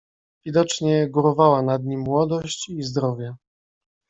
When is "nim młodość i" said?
1.83-2.83